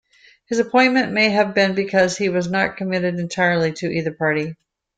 His 0.47 0.57
appointment 0.57 1.11
may 1.13 1.29
have 1.29 1.53
been 1.53 1.75
because 1.75 2.17
he 2.17 2.27
was 2.29 2.49
not 2.49 2.75
committed 2.75 3.19
entirely 3.19 3.71
to 3.73 3.85
either 3.87 4.09
party. 4.11 4.55